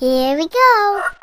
[0.00, 1.17] Here we go.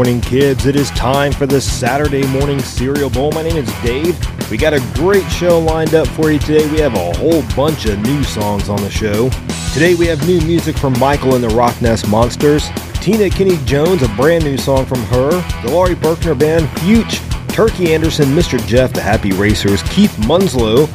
[0.00, 0.64] Morning, kids.
[0.64, 3.32] It is time for the Saturday morning cereal bowl.
[3.32, 4.18] My name is Dave.
[4.50, 6.66] We got a great show lined up for you today.
[6.70, 9.28] We have a whole bunch of new songs on the show.
[9.74, 12.70] Today we have new music from Michael and the Rockness Monsters,
[13.02, 17.20] Tina Kenny Jones, a brand new song from her, the Laurie Berkner Band, Fyütch,
[17.52, 18.58] Turkey Andersen, Mr.
[18.66, 20.86] Jeff, the Happy Racers, Keith Munslow,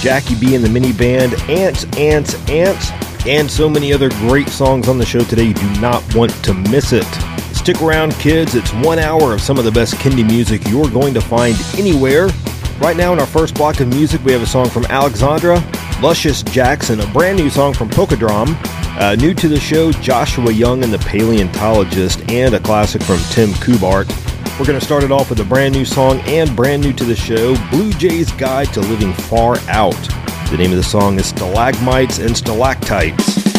[0.00, 2.92] Jackie B and the Mini Band, Ants, Ants, Ants,
[3.26, 5.46] and so many other great songs on the show today.
[5.46, 7.31] You do not want to miss it.
[7.62, 8.56] Stick around, kids.
[8.56, 12.28] It's one hour of some of the best Kindy music you're going to find anywhere.
[12.80, 15.62] Right now, in our first block of music, we have a song from Alexandra,
[16.02, 18.56] Luscious Jackson, a brand new song from Poco Drom,
[18.98, 23.50] uh, new to the show, Joshua Young and the Paleontologist, and a classic from Tim
[23.50, 24.08] Kubart.
[24.58, 27.04] We're going to start it off with a brand new song and brand new to
[27.04, 29.94] the show, Bleu Jay's Guide to Living Far Out.
[30.50, 33.52] The name of the song is Stalagmites and Stalactites.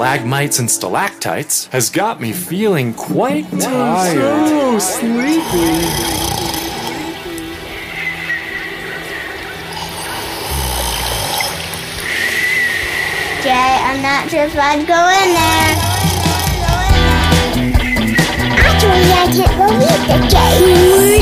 [0.00, 4.48] Stalagmites and stalactites, has got me feeling quite tired.
[4.48, 5.42] So sleepy.
[13.42, 15.76] Jay, I'm not sure if I'd go in there.
[18.56, 21.20] Actually, I can't believe it, Jay.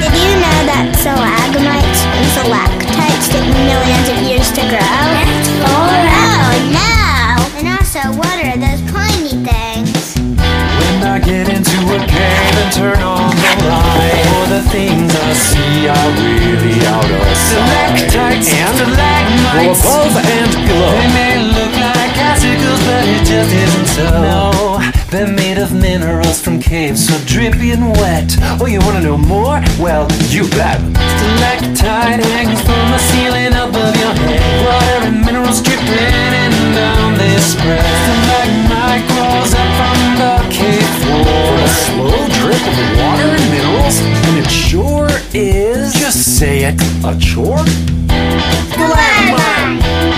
[0.00, 4.78] Did you know that stalagmites and stalactites take millions of years to grow?
[4.78, 6.62] That's far out.
[6.70, 7.42] No!
[7.58, 10.14] And also, what are those pointy things?
[10.38, 15.32] When I get into a cave and turn on the light, all the things I
[15.34, 18.06] see are really out of sight.
[18.10, 20.94] Stalactites and stalagmites, above and below.
[20.94, 24.06] They may look like icicles, but it just isn't so.
[24.22, 28.34] No, they're made of minerals from caves so drippy and wet.
[28.60, 29.62] Oh, you wanna know more?
[29.78, 30.80] Well, you bet.
[30.82, 34.42] Stalactite hangs from the ceiling above your head.
[34.66, 37.86] Water and minerals dripping and down they spread.
[38.02, 41.62] Stalagmite grows up from the cave floor.
[41.62, 43.96] A slow drip of water and minerals,
[44.26, 45.94] and it sure is.
[45.94, 46.74] Just say it,
[47.06, 47.62] a chore.
[48.74, 50.13] Stalagmite!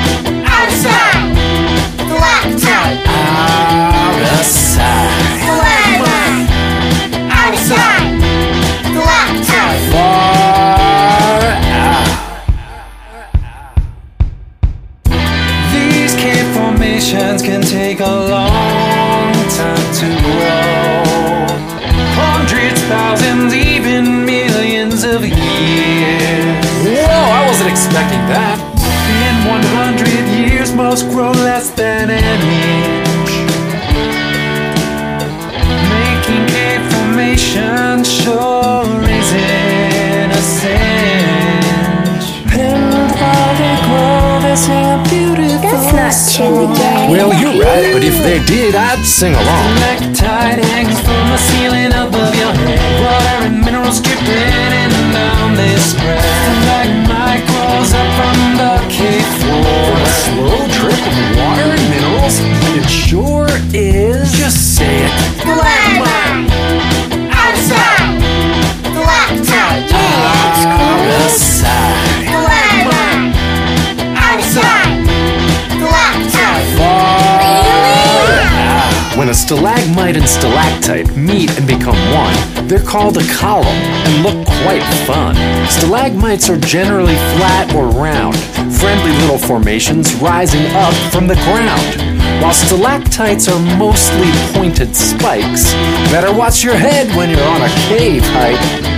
[80.14, 85.34] And stalactite meet and become one, they're called a column and look quite fun.
[85.68, 88.36] Stalagmites are generally flat or round,
[88.78, 95.72] friendly little formations rising up from the ground while stalactites are mostly pointed spikes.
[96.12, 98.95] Better watch your head when you're on a cave height.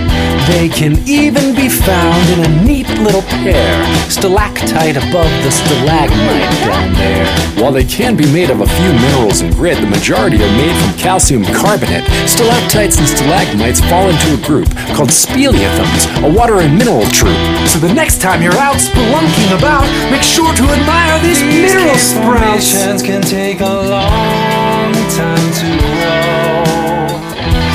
[0.49, 6.93] They can even be found in a neat little pair, stalactite above the stalagmite down
[6.93, 7.25] there.
[7.61, 10.75] While they can be made of a few minerals and grit, the majority are made
[10.81, 12.03] from calcium carbonate.
[12.27, 17.37] Stalactites and stalagmites fall into a group called speleothems, a water and mineral troop.
[17.67, 21.95] So the next time you're out spelunking about, make sure to admire these, these mineral
[21.95, 23.03] sprouts.
[23.03, 26.79] can take a long time to grow.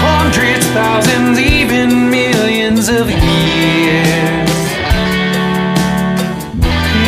[0.02, 2.23] Hundreds, thousands, even millions
[2.88, 4.50] of years.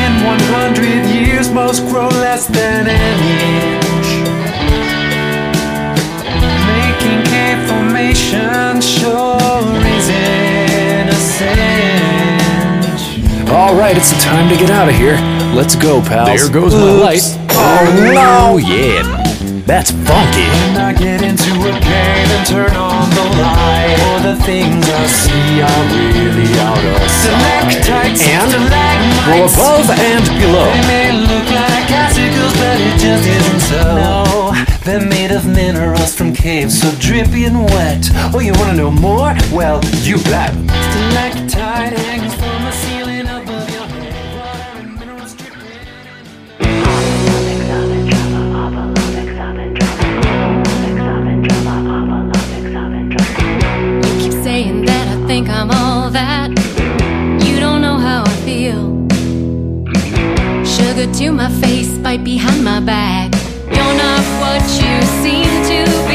[0.00, 4.08] In 100 years, most grow less than an inch.
[6.72, 9.62] Making cave formation sure
[9.98, 13.02] isn't a cinch.
[13.50, 15.18] All right, it's time to get out of here.
[15.54, 16.28] Let's go, pals.
[16.28, 17.22] There goes my light.
[17.50, 17.84] Oh
[18.14, 18.54] no!
[18.54, 19.25] Oh, yeah,
[19.66, 20.46] that's funky.
[20.46, 25.06] When I get into a cave and turn on the light, all the things I
[25.06, 30.70] see are really out of And Stalactites, stalagmites, Grow above and below.
[30.70, 33.82] They may look like icicles, but it just isn't so.
[33.98, 34.54] No,
[34.84, 38.08] they're made of minerals from caves, so drippy and wet.
[38.32, 39.34] Oh, you wanna know more?
[39.52, 40.54] Well, you bet.
[40.54, 42.15] Stalactite
[55.46, 56.50] think I'm all that.
[57.46, 59.06] You don't know how I feel.
[60.64, 63.32] Sugar to my face, bite behind my back.
[63.66, 66.05] You're not what you seem to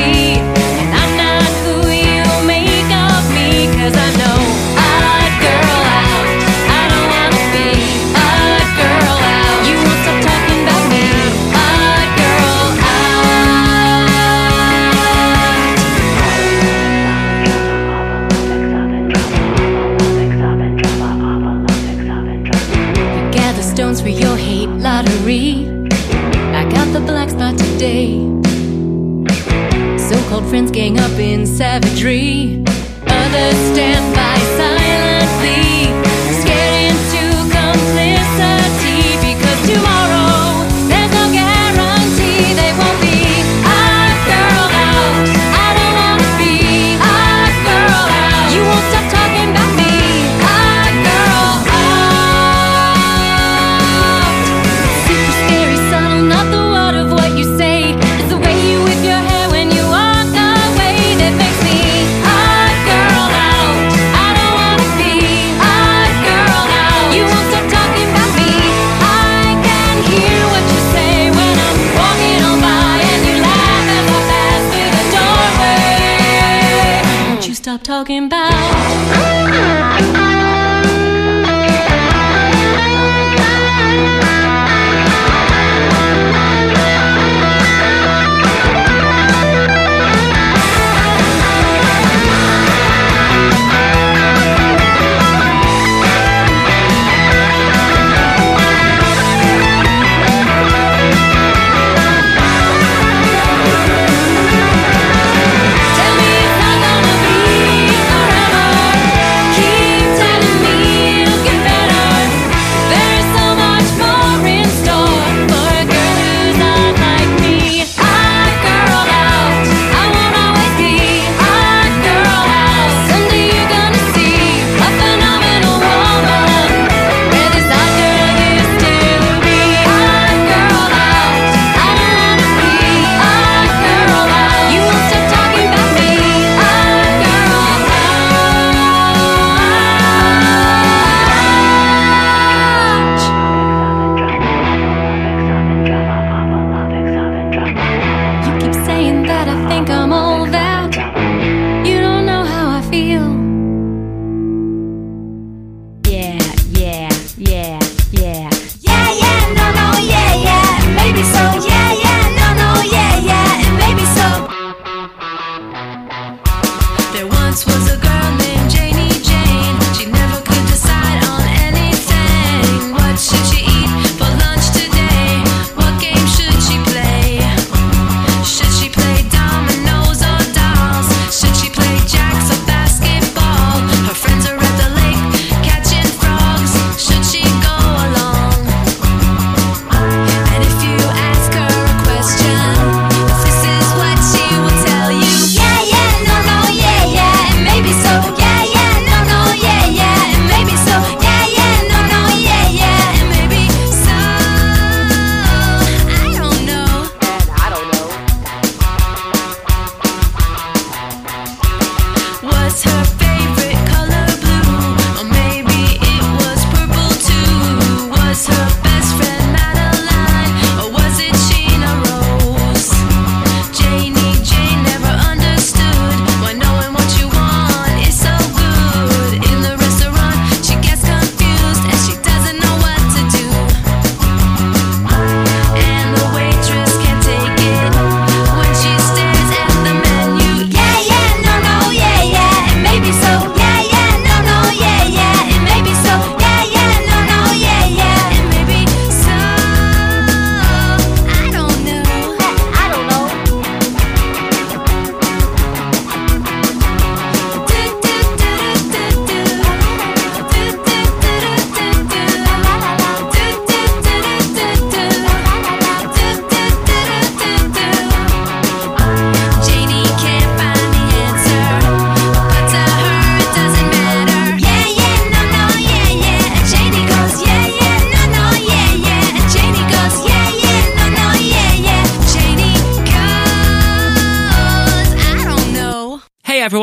[31.62, 32.64] savagery.
[33.06, 35.81] Others stand by silently.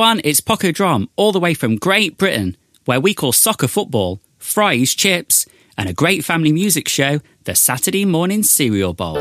[0.09, 4.21] everyone, it's Poco Drom, all the way from Great Britain, where we call soccer football
[4.39, 5.45] fries, chips,
[5.77, 9.19] and a great family music show, the Saturday Morning Cereal Bowl.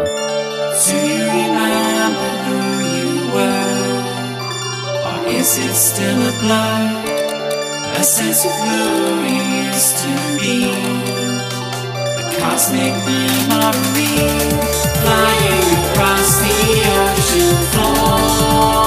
[5.28, 7.04] Is it still a blur?
[8.00, 8.52] A sense of
[10.04, 10.72] to be.
[12.16, 14.16] A cosmic memory
[15.04, 16.56] flying across the
[16.96, 18.87] ocean floor.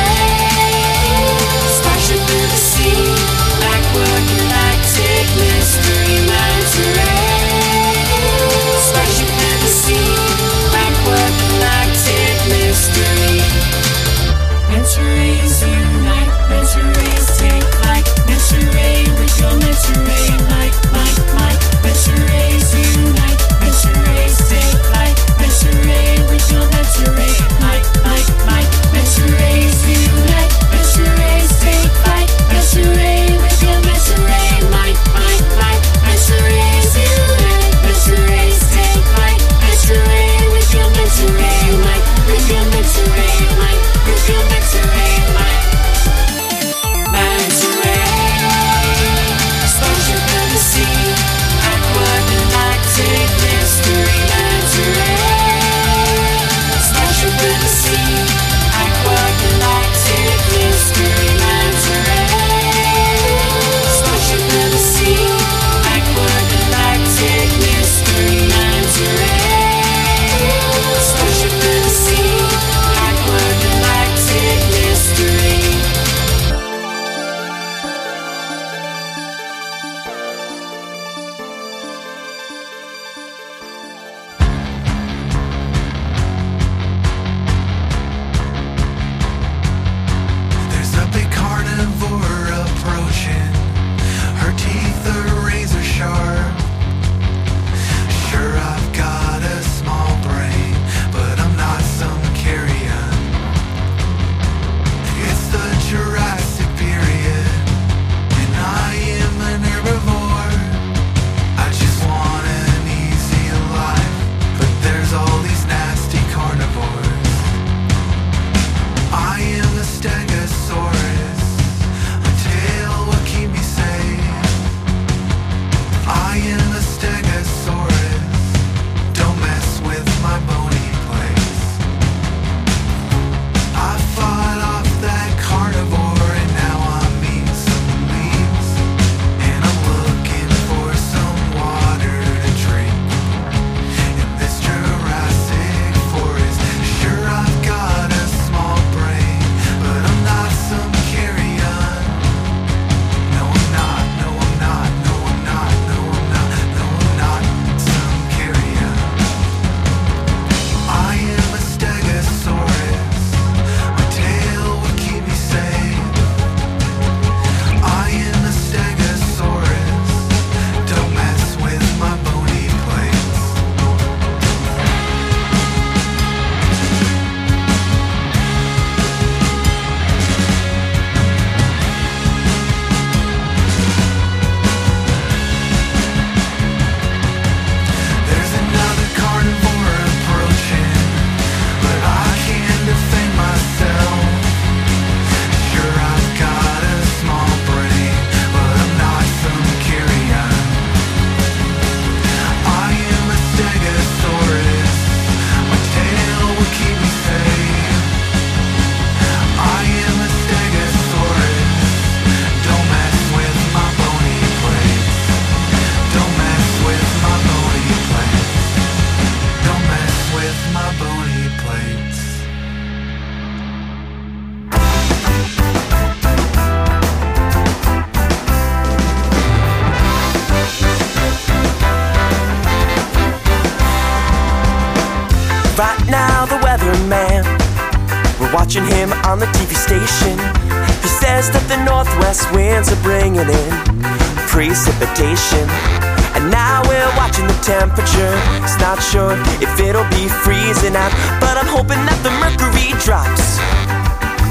[249.01, 253.57] sure if it'll be freezing out, but I'm hoping that the mercury drops.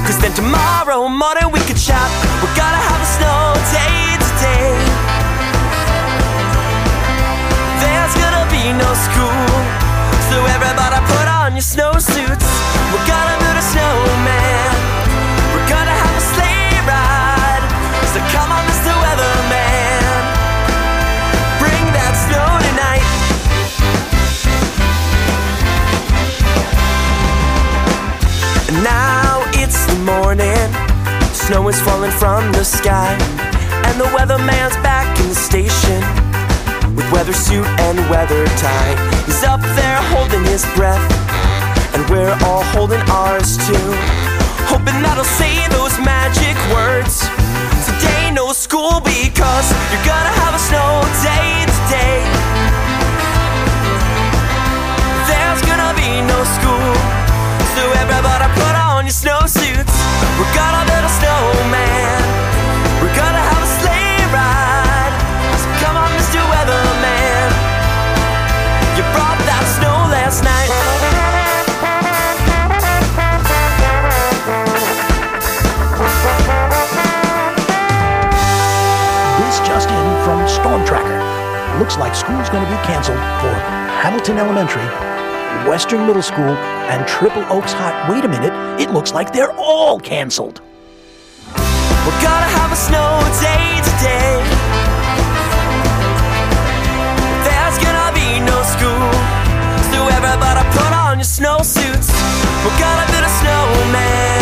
[0.03, 2.11] Cause then tomorrow morning we could shop.
[2.43, 4.75] We're gonna have a snow day today.
[7.79, 9.47] There's gonna be no school,
[10.27, 12.49] so everybody put on your snowsuits.
[12.91, 13.30] We're gonna
[31.51, 33.11] Snow is falling from the sky.
[33.83, 35.99] And the weatherman's back in the station
[36.95, 38.95] with weather suit and weather tie.
[39.27, 41.03] He's up there holding his breath,
[41.91, 43.87] and we're all holding ours too.
[44.71, 47.19] Hoping that he'll say those magic words.
[47.83, 52.23] Today, no school because you're gonna have a snow day today.
[55.27, 56.95] There's gonna be no school,
[57.75, 59.90] so everybody put on your snowsuits.
[60.41, 60.81] We're gonna
[61.21, 62.21] snowman.
[62.97, 65.13] We're gonna have a sleigh ride.
[65.61, 66.41] So come on, Mr.
[66.49, 67.49] Weatherman.
[68.97, 70.71] You brought that snow last night.
[79.45, 81.21] This just in from Storm Tracker.
[81.77, 83.53] Looks like school's to be canceled for
[84.01, 84.89] Hamilton Elementary,
[85.67, 86.55] Western Middle School,
[86.91, 88.09] and Triple Oaks High.
[88.09, 90.61] Wait a minute, it looks like they're all canceled.
[92.05, 94.41] We're gonna have a snow day today.
[97.45, 99.11] There's gonna be no school,
[99.93, 102.09] so everybody put on your snowsuits.
[102.65, 104.40] We're gonna build a snowman.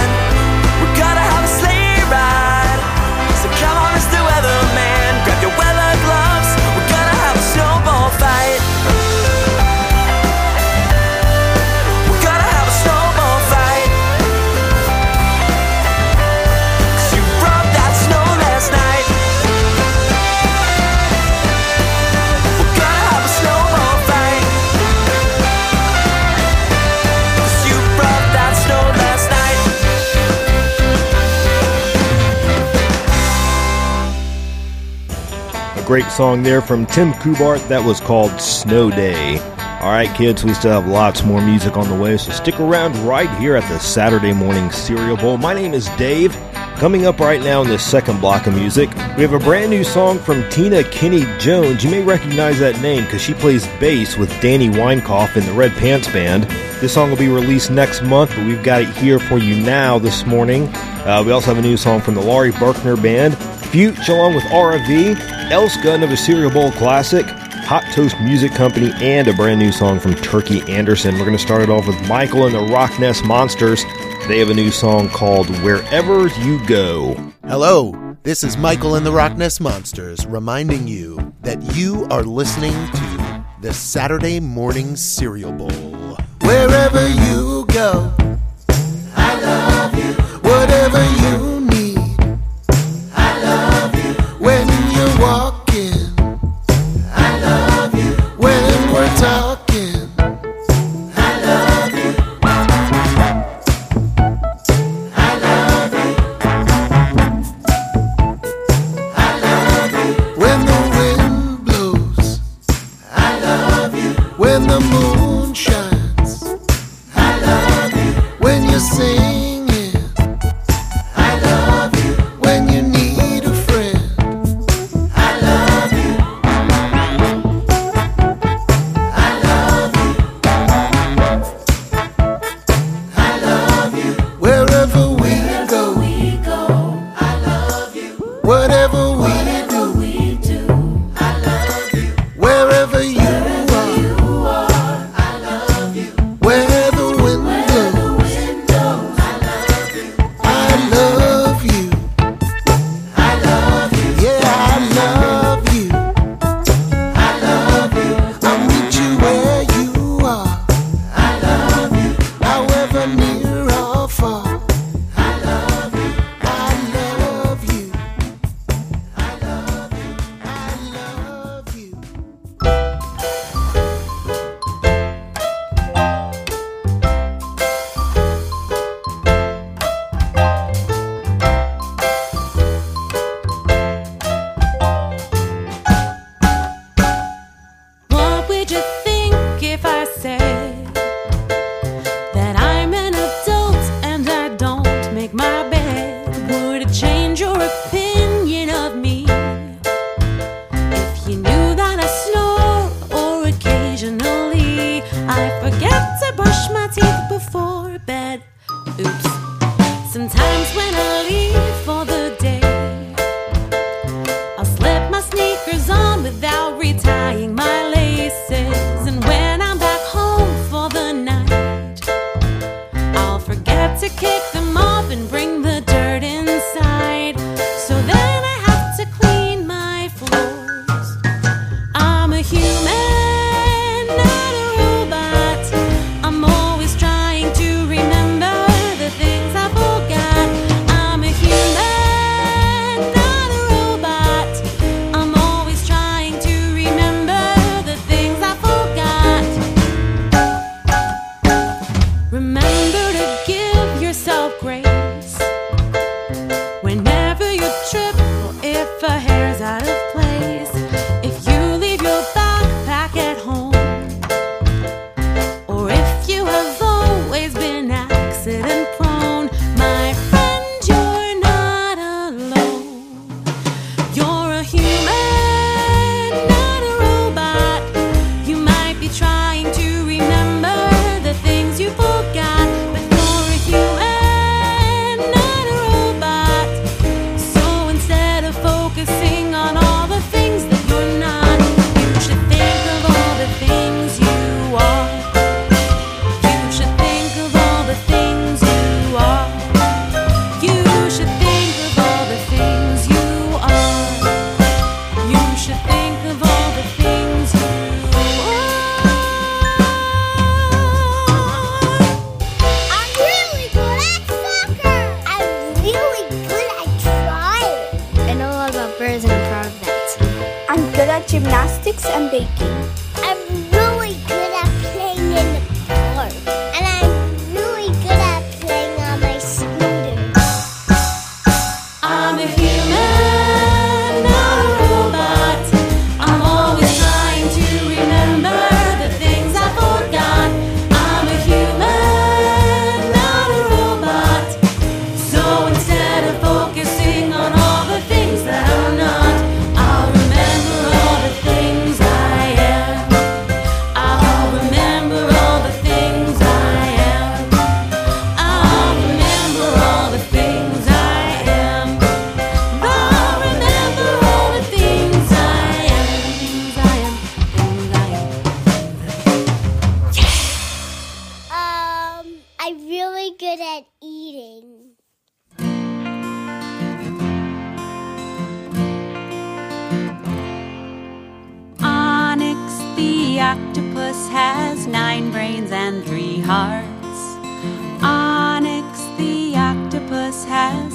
[35.90, 39.40] Great song there from Tim Kubart that was called Snow Day.
[39.82, 42.96] All right, kids, we still have lots more music on the way, so stick around
[42.98, 45.40] right here at the Saturday Morning Cereal Bowl.
[45.40, 46.38] My name is Dave.
[46.76, 49.84] Coming up right now in this second block of music, we have a brand new
[49.84, 51.84] song from Tina Kenny Jones.
[51.84, 55.72] You may recognize that name because she plays bass with Danny Weinkauf in the Red
[55.72, 56.44] Pants Band.
[56.82, 59.98] This song will be released next month, but we've got it here for you now
[59.98, 60.68] this morning.
[60.68, 63.36] Uh, we also have a new song from the Laurie Berkner Band,
[63.72, 65.14] Fyütch along with Aura V,
[65.52, 70.16] Elska, another Cereal Bowl classic, Hot Toast Music Company, and a brand new song from
[70.16, 71.14] Turkey Andersen.
[71.14, 73.84] We're going to start it off with Michael and the Rockness Monsters.
[74.28, 77.14] They have a new song called Wherever You Go.
[77.44, 83.46] Hello, this is Michael and the Rockness Monsters reminding you that you are listening to
[83.62, 86.18] the Saturday Morning Cereal Bowl.
[86.42, 88.12] Wherever you go,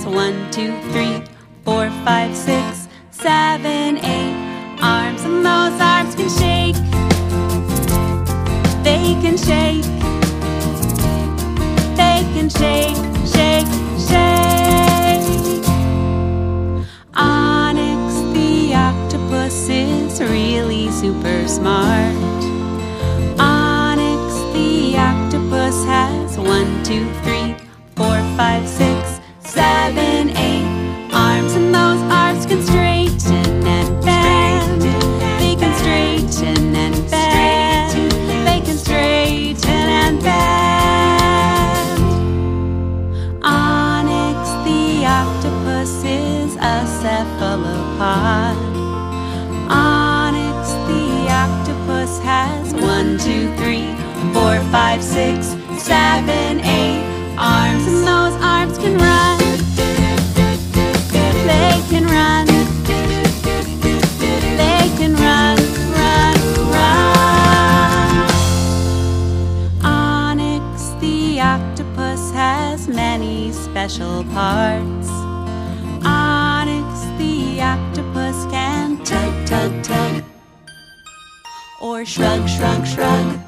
[0.05, 1.23] One, two, three,
[1.64, 5.23] four, five, six, seven, eight arms.
[5.25, 6.77] And those arms can shake.
[8.85, 9.85] They can shake.
[11.97, 13.67] They can shake, shake,
[14.09, 15.64] shake.
[17.14, 22.14] Onyx the octopus is really super smart.
[23.40, 27.57] Onyx the octopus has one, two, three,
[27.97, 29.04] four, five, six
[29.55, 30.67] seven, eight
[31.14, 34.83] arms, and those arms can straighten and bend.
[35.40, 38.11] They can straighten and bend.
[38.49, 42.01] They can straighten and bend.
[43.45, 48.57] Onyx the octopus is a cephalopod.
[49.71, 51.07] Onyx the
[51.45, 53.87] octopus has one, two, three,
[54.35, 55.47] four, five, six,
[55.79, 57.05] seven, eight
[57.38, 57.74] arms.
[73.95, 75.09] special parts.
[76.05, 80.25] Onyx the octopus can tug, tug, tug,
[81.81, 83.39] or shrug, shrug, shrug.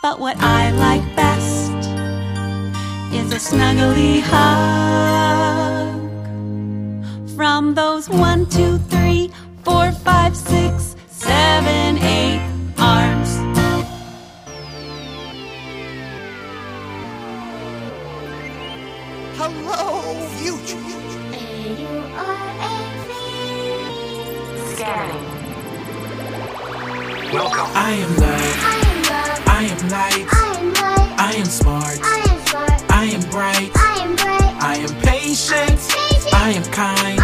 [0.00, 1.72] But what I like best
[3.12, 6.00] is a snuggly hug
[7.36, 9.03] from those one, two, three.
[27.72, 28.56] I am love.
[29.46, 30.26] I am light.
[31.18, 31.98] I am smart.
[32.90, 33.70] I am bright.
[33.74, 35.80] I am patient.
[36.32, 37.23] I am kind.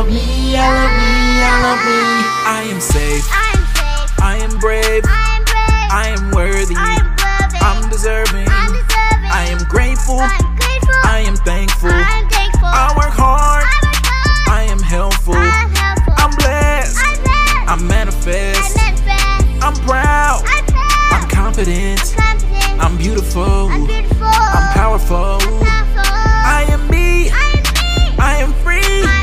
[0.00, 0.56] Love me.
[0.56, 1.12] I love me.
[1.44, 2.00] I love me.
[2.48, 3.26] I am safe.
[4.22, 5.04] I am brave.
[5.04, 6.74] I am worthy.
[6.76, 8.48] I'm deserving.
[8.48, 10.18] I am grateful.
[10.20, 11.90] I am thankful.
[11.92, 13.64] I work hard.
[14.48, 15.34] I am helpful.
[15.36, 16.96] I'm blessed.
[17.68, 18.78] I manifest.
[19.62, 20.42] I'm proud.
[21.12, 22.14] I'm confident.
[22.80, 23.68] I'm beautiful.
[23.68, 23.86] I'm
[24.72, 25.38] powerful.
[25.42, 27.30] I am me.
[28.18, 28.80] I am free.
[28.80, 29.19] I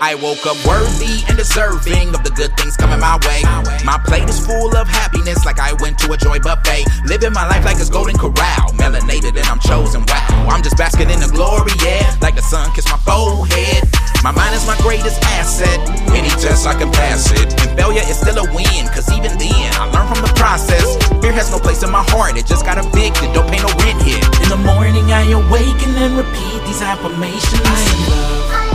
[0.00, 3.42] I woke up worthy and deserving of the good things coming my way.
[3.82, 6.86] My plate is full of happiness like I went to a joy buffet.
[7.02, 8.70] Living my life like it's golden corral.
[8.78, 10.06] Melanated and I'm chosen.
[10.06, 12.14] Wow, I'm just basking in the glory, yeah.
[12.22, 13.90] Like the sun kissed my forehead.
[14.22, 15.82] My mind is my greatest asset.
[16.14, 17.50] Any test I can pass it.
[17.66, 20.94] And failure is still a win, cause even then I learn from the process.
[21.18, 23.34] Fear has no place in my heart, it just got evicted.
[23.34, 24.22] Don't pay no rent here.
[24.46, 27.66] In the morning I awaken and repeat these affirmations.
[27.66, 28.67] I love.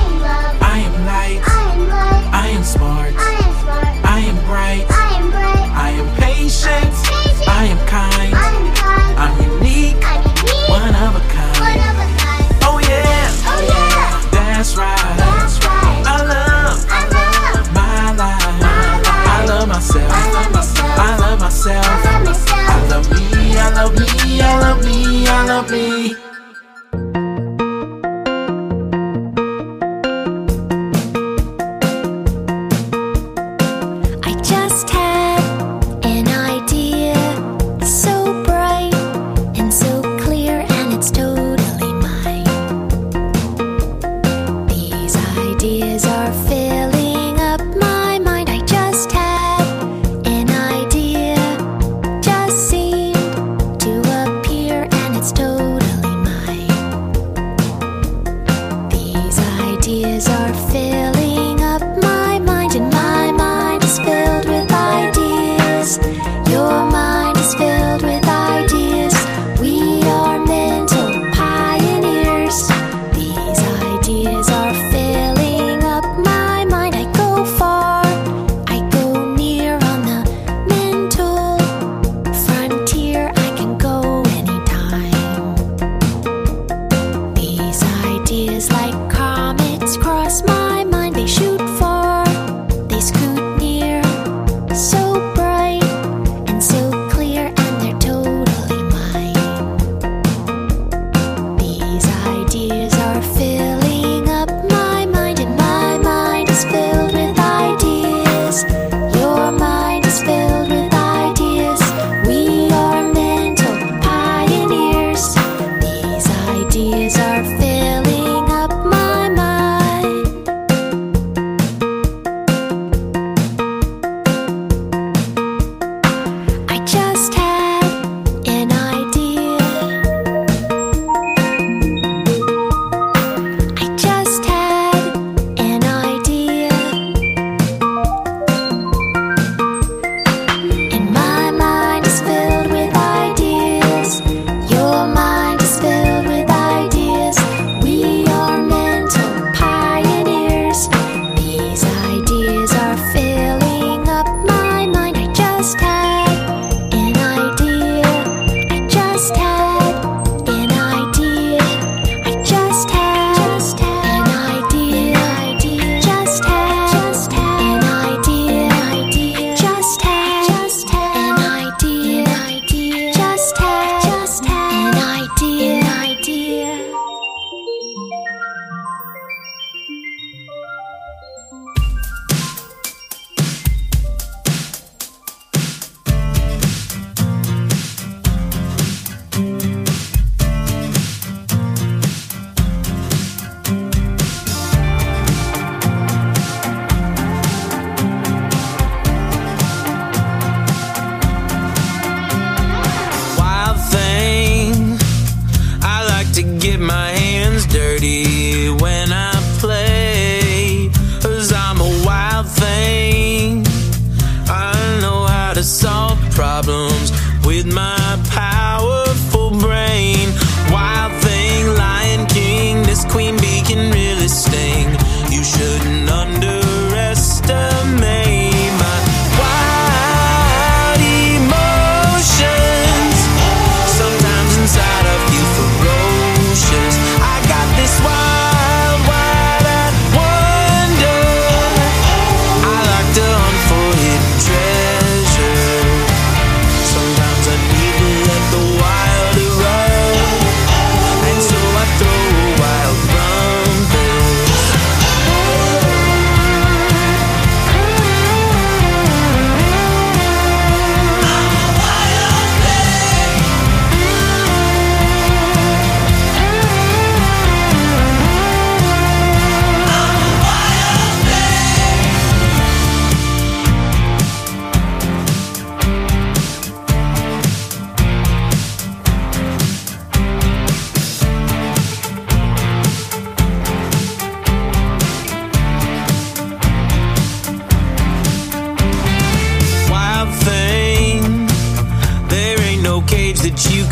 [1.42, 2.30] I am light.
[2.34, 3.14] I am smart.
[3.16, 4.86] I am bright.
[4.90, 6.94] I am patient.
[7.48, 8.34] I am kind.
[9.18, 10.04] I'm unique.
[10.70, 11.80] One of a kind.
[12.64, 13.32] Oh yeah.
[14.32, 15.00] That's right.
[16.06, 16.80] I love.
[17.74, 18.62] My life.
[19.36, 20.12] I love myself.
[20.12, 21.86] I love myself.
[21.86, 23.58] I love me.
[23.58, 24.42] I love me.
[24.42, 25.28] I love me.
[25.28, 26.33] I love me.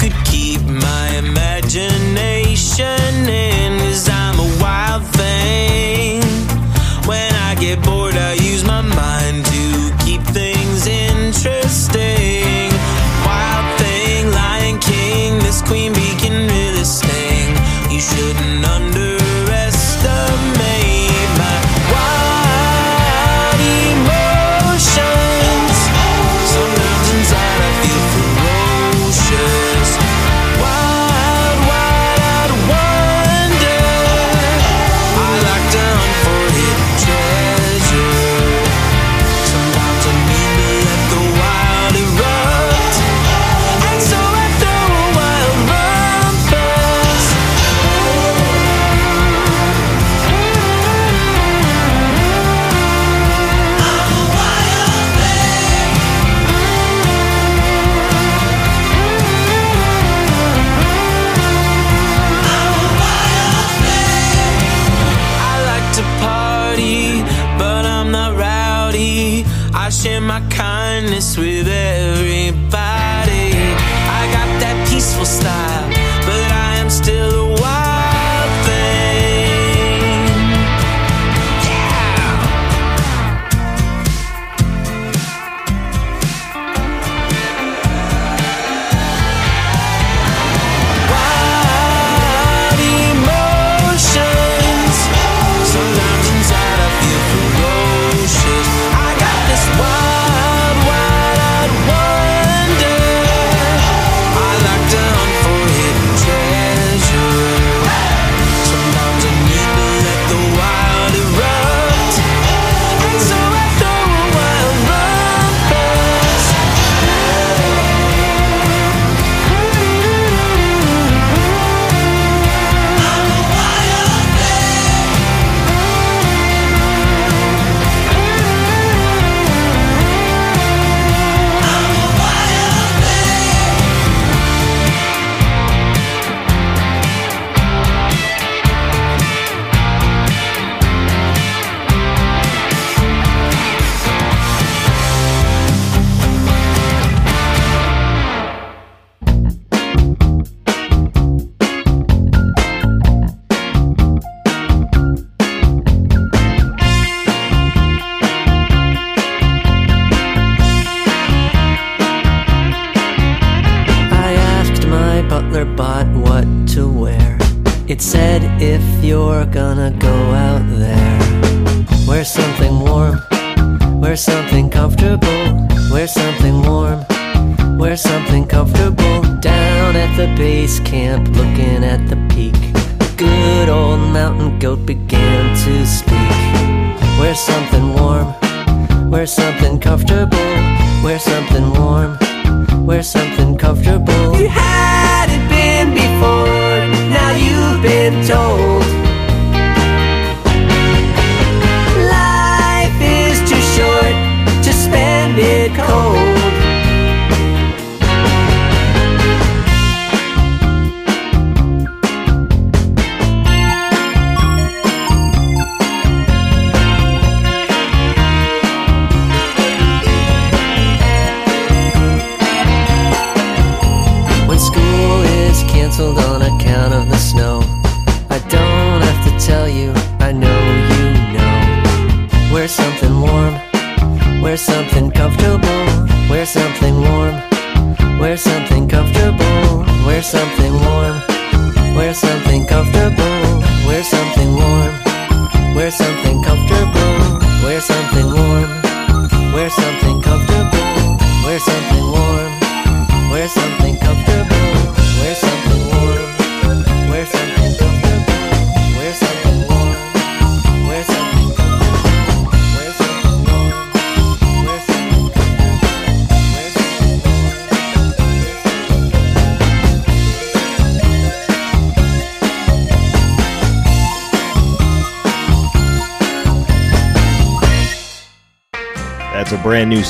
[0.01, 3.10] Could keep my imagination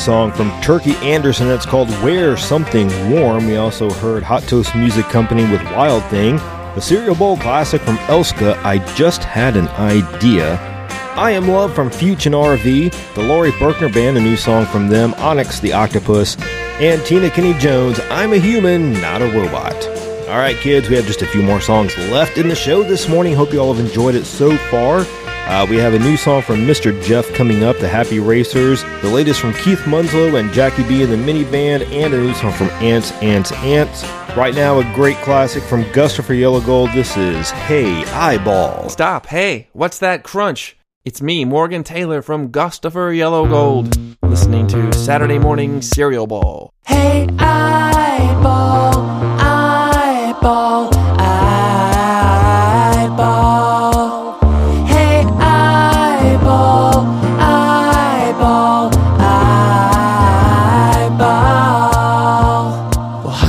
[0.02, 3.46] song from Turkey Andersen that's called Wear Something Warm.
[3.46, 6.38] We also heard Hot Toast Music Company with Wild Thing,
[6.74, 10.56] the Cereal Bowl classic from Elska, I Just Had an Idea.
[11.14, 14.66] I Am Love from Fyütch and Aura V, the Laurie Berkner Band, a new song
[14.66, 16.36] from them, Onyx the Octopus,
[16.80, 19.86] and Tina Kenny Jones, I'm a Human, Not a Robot.
[20.28, 23.08] All right, kids, we have just a few more songs left in the show this
[23.08, 23.34] morning.
[23.34, 25.04] Hope you all have enjoyed it so far.
[25.52, 26.98] Uh, we have a new song from Mr.
[27.02, 31.12] Jeff coming up, The Happy Racers, the latest from Keith Munslow and Jackie B and
[31.12, 34.02] the Mini Band, and a new song from Ants, Ants, Ants.
[34.34, 36.94] Right now, a great classic from Gustafer Yellowgold.
[36.94, 38.88] This is Hey Eyeball.
[38.88, 39.26] Stop.
[39.26, 40.78] Hey, what's that crunch?
[41.04, 46.72] It's me, Morgan Taylor from Gustafer Yellowgold, listening to Saturday Morning Cereal Bowl.
[46.86, 47.91] Hey, eyeball,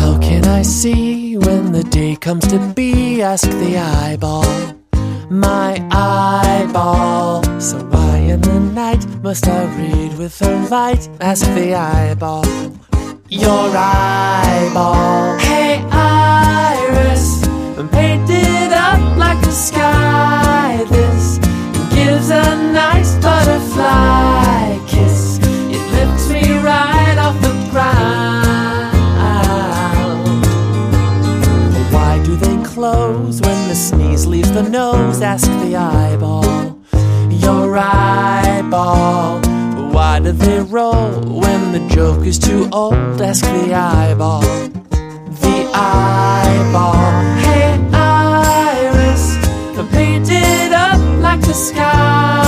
[0.04, 3.22] how can I see when the day comes to be?
[3.22, 4.52] Ask the eyeball,
[5.30, 7.42] my eyeball.
[7.60, 11.04] So why in the night must I read with a light?
[11.22, 12.46] Ask the eyeball,
[13.30, 15.38] your eyeball.
[15.40, 17.26] Hey, iris,
[17.96, 20.84] painted up like the sky.
[20.96, 21.24] This
[21.96, 22.48] gives a
[22.82, 25.33] nice butterfly kiss.
[32.84, 35.22] Close when the sneeze leaves the nose?
[35.22, 36.78] Ask the eyeball.
[37.30, 39.40] Your eyeball.
[39.94, 41.12] Why do they roll
[41.44, 43.22] when the joke is too old?
[43.22, 44.42] Ask the eyeball.
[45.44, 47.12] The eyeball.
[47.46, 49.24] Hey, iris,
[49.94, 52.43] painted up like the sky.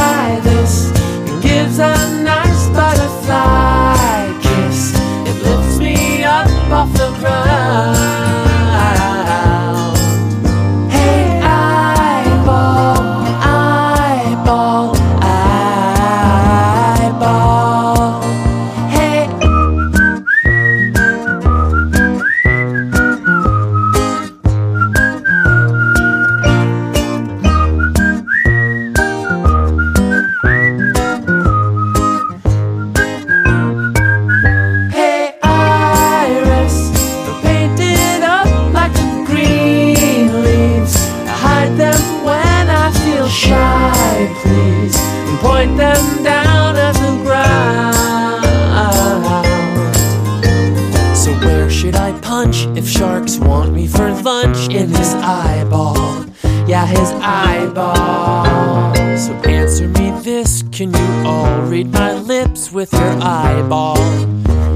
[60.76, 63.96] Can you all read my lips with your eyeball?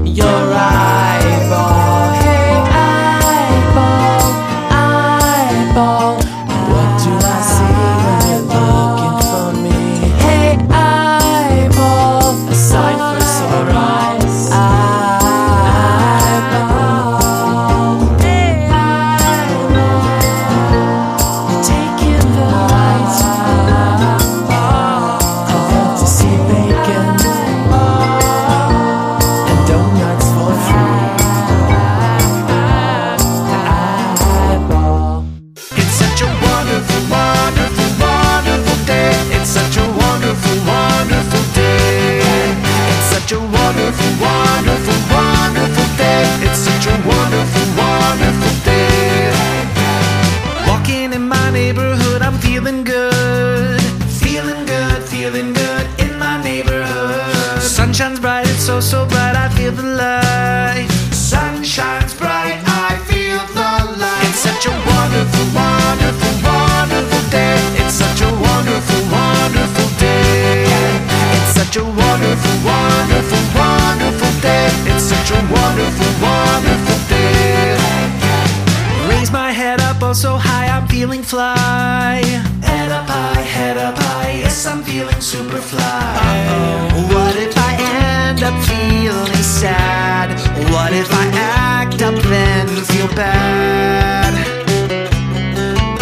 [0.06, 1.09] Your eyeball.
[59.70, 60.88] Feel the light.
[61.12, 64.28] Sun shines bright, I feel the light.
[64.28, 67.58] It's such a wonderful, wonderful, wonderful day.
[67.82, 70.66] It's such a wonderful, wonderful day.
[71.36, 74.68] It's such such a wonderful, wonderful, wonderful day.
[74.90, 77.78] It's such a wonderful, wonderful day.
[79.08, 82.22] Raise my head up, oh so high, I'm feeling fly.
[82.62, 86.16] Head up high, head up high, yes, I'm feeling super fly.
[86.26, 87.14] Uh-oh.
[87.14, 88.99] What if I end up feeling
[89.70, 90.28] sad?
[90.72, 91.26] What if I
[91.78, 94.32] act up then feel bad?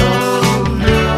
[0.09, 0.55] Oh
[0.87, 1.09] no.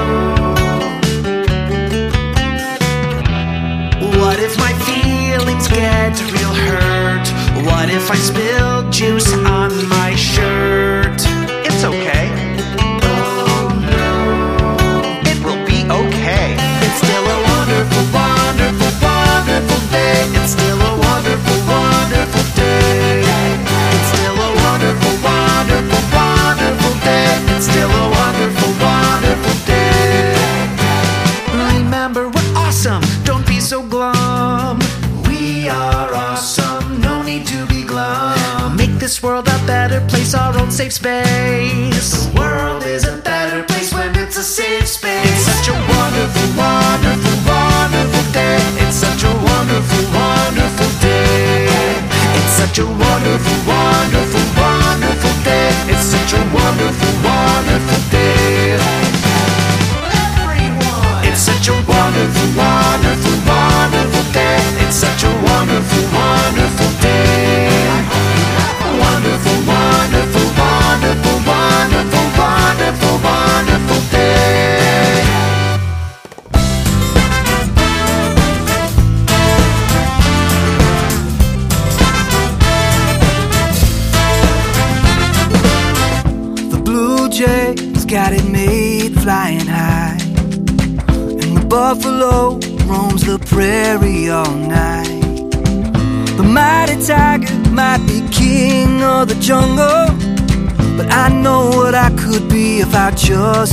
[4.21, 7.27] What if my feelings get real hurt?
[7.69, 10.00] What if I spill juice on my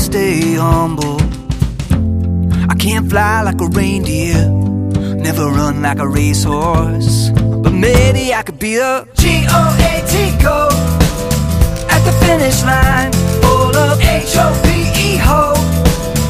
[0.07, 1.19] stay humble.
[2.71, 4.39] I can't fly like a reindeer,
[5.27, 7.29] never run like a racehorse.
[7.63, 10.13] But maybe I could be a G-O-A-T
[10.47, 10.59] go
[11.93, 13.11] at the finish line,
[13.43, 15.41] full of H-O-P-E ho,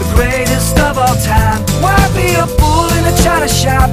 [0.02, 1.62] the greatest of all time.
[1.84, 3.90] Why be a fool in a china shop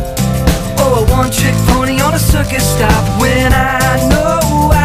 [0.81, 4.84] or a one-trick pony on a circus stop when I know I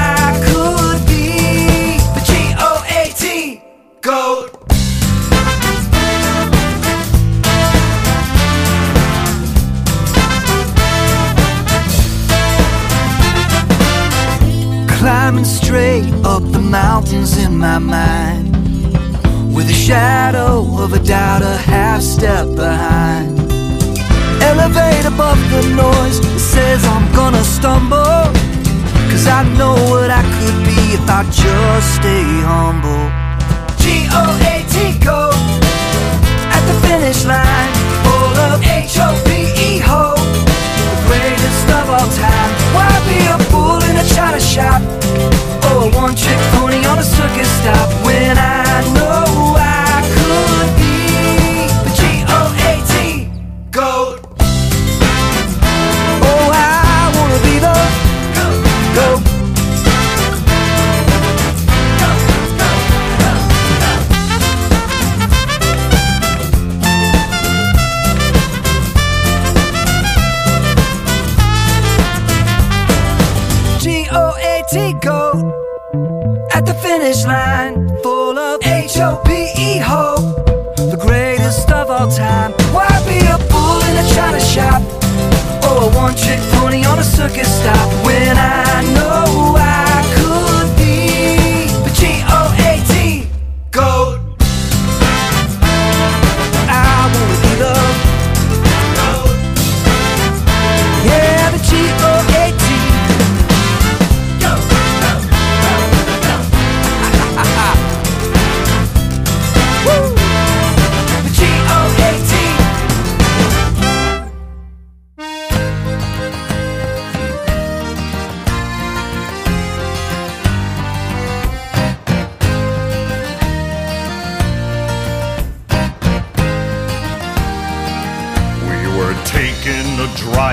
[31.81, 33.28] stay humble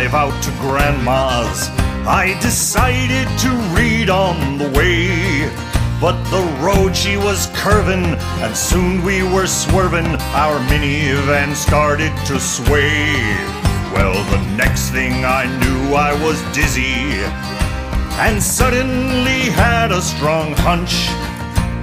[0.06, 1.68] drive out to Grandma's.
[2.06, 5.50] I decided to read on the way.
[6.00, 8.04] But the road she was curving,
[8.42, 10.06] and soon we were swerving.
[10.34, 13.14] Our minivan started to sway.
[13.94, 17.24] Well, the next thing I knew, I was dizzy
[18.18, 20.94] and suddenly had a strong hunch.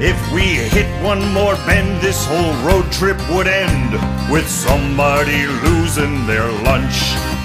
[0.01, 3.91] If we hit one more bend, this whole road trip would end
[4.31, 7.42] with somebody losing their lunch.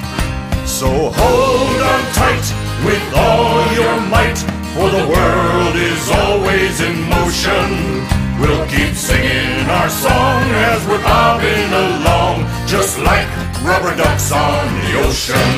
[0.69, 2.47] So hold on tight
[2.85, 4.39] with all your might,
[4.77, 8.07] for the world is always in motion.
[8.39, 13.27] We'll keep singing our song as we're bobbing along, just like
[13.65, 15.51] rubber ducks on the ocean.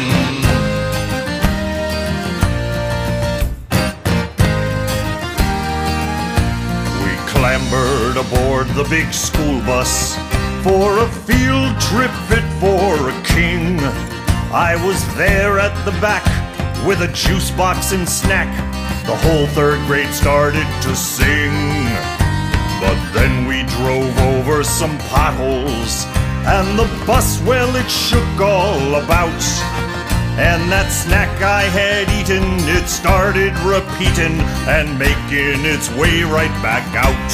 [7.04, 10.16] We clambered aboard the big school bus
[10.62, 14.19] for a field trip fit for a king.
[14.52, 16.26] I was there at the back
[16.84, 18.50] with a juice box and snack.
[19.06, 21.54] The whole third grade started to sing.
[22.82, 26.04] But then we drove over some potholes,
[26.50, 29.42] and the bus, well, it shook all about.
[30.34, 32.42] And that snack I had eaten,
[32.74, 34.34] it started repeating
[34.66, 37.30] and making its way right back out.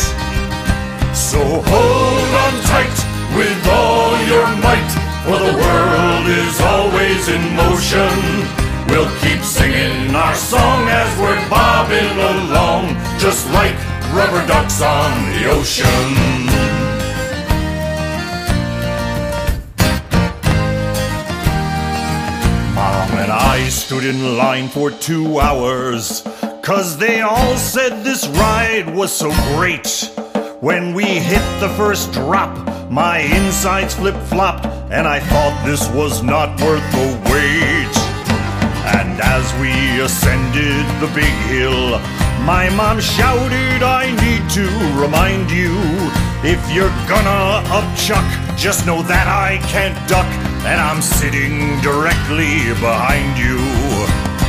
[1.17, 2.99] So hold on tight
[3.33, 8.15] with all your might, for the world is always in motion.
[8.87, 13.75] We'll keep singing our song as we're bobbing along, just like
[14.15, 16.07] rubber ducks on the ocean.
[22.77, 26.23] Mom and I stood in line for two hours,
[26.63, 30.09] cause they all said this ride was so great.
[30.61, 32.57] When we hit the first drop,
[32.91, 37.95] my insides flip flopped, and I thought this was not worth the wait.
[38.87, 41.99] And as we ascended the big hill,
[42.47, 45.75] my mom shouted, I need to remind you
[46.47, 48.27] if you're gonna upchuck,
[48.57, 50.29] just know that I can't duck,
[50.63, 53.59] and I'm sitting directly behind you.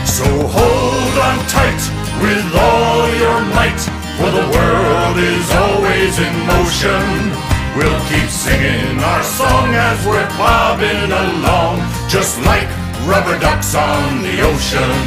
[0.06, 1.82] So hold on tight
[2.22, 3.82] with all your might,
[4.22, 7.57] for the world is always in motion.
[7.78, 11.78] We'll keep singing our song as we're bobbing along,
[12.10, 12.66] just like
[13.06, 14.98] rubber ducks on the ocean.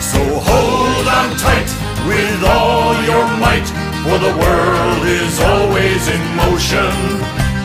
[0.00, 1.68] So hold on tight
[2.08, 3.68] with all your might,
[4.00, 6.96] for the world is always in motion.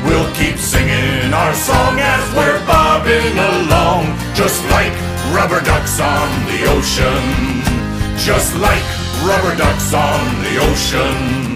[0.04, 4.92] We'll keep singing our song as we're bobbing along, just like
[5.32, 7.24] rubber ducks on the ocean.
[8.20, 8.84] Just like
[9.24, 11.56] rubber ducks on the ocean.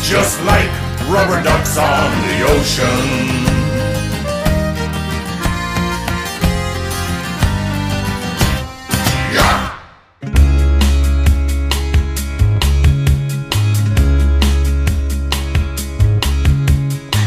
[0.00, 3.44] Just like rubber ducks on the ocean.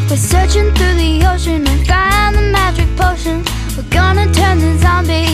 [0.09, 3.47] We're searching through the ocean and find the magic potions.
[3.75, 5.30] We're gonna turn the zombies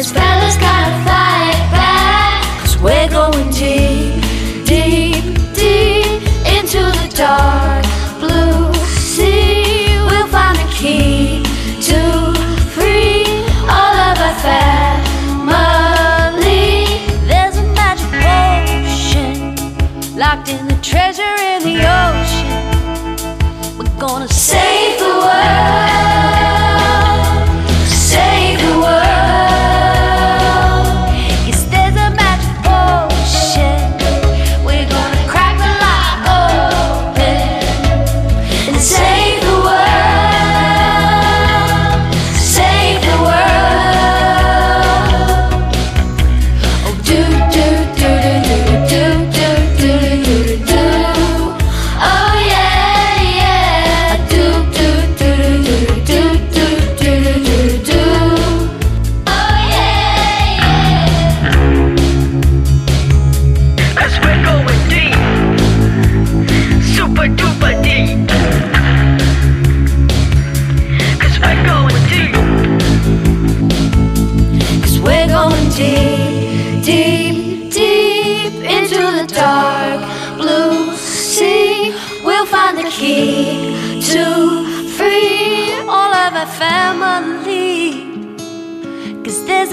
[0.00, 0.30] ocean.
[0.30, 0.39] Us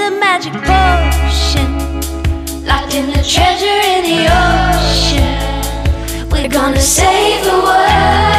[0.08, 1.70] a magic potion
[2.66, 6.30] locked in the treasure in the ocean.
[6.32, 8.37] We're gonna save the world,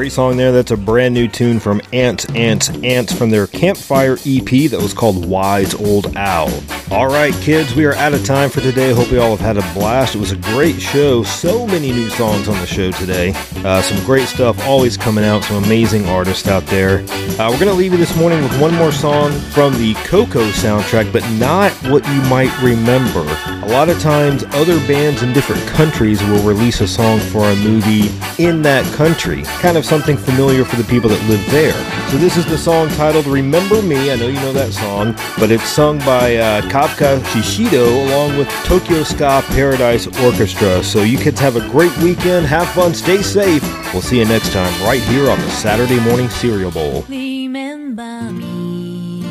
[0.00, 0.50] Great song there.
[0.50, 4.94] That's a brand new tune from Ants, Ants, Ants from their Campfire EP that was
[4.94, 6.48] called Wise Old Owl.
[6.90, 8.92] All right, kids, we are out of time for today.
[8.92, 10.16] Hope you all have had a blast.
[10.16, 11.22] It was a great show.
[11.22, 13.32] So many new songs on the show today.
[13.64, 15.44] Uh, some great stuff always coming out.
[15.44, 17.04] Some amazing artists out there.
[17.38, 20.42] Uh, we're going to leave you this morning with one more song from the Coco
[20.50, 23.24] soundtrack, but not what you might remember.
[23.64, 27.56] A lot of times, other bands in different countries will release a song for a
[27.56, 28.10] movie
[28.44, 29.42] in that country.
[29.60, 31.72] Kind of something familiar for the people that live there.
[32.10, 34.10] So this is the song titled Remember Me.
[34.10, 38.48] I know you know that song, but it's sung by uh, Kavka Shishido along with
[38.64, 40.82] Tokyo Ska Paradise Orchestra.
[40.82, 43.62] So you kids have a great weekend, have fun, stay safe.
[43.92, 47.04] We'll see you next time right here on the Saturday Morning Cereal Bowl.
[47.06, 49.22] Remember me.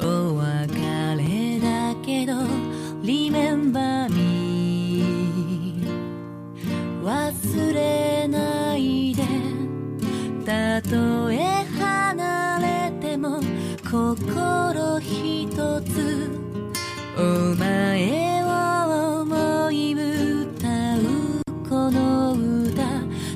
[0.00, 0.34] Oh,
[3.02, 4.36] Remember me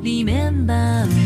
[0.03, 1.20] 里面吧。